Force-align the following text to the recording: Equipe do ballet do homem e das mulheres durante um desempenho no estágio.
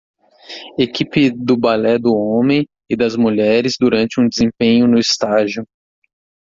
Equipe 0.83 1.21
do 1.45 1.55
ballet 1.57 1.99
do 1.99 2.11
homem 2.15 2.67
e 2.89 2.95
das 2.95 3.15
mulheres 3.15 3.75
durante 3.79 4.19
um 4.19 4.27
desempenho 4.27 4.87
no 4.87 4.97
estágio. 4.97 5.63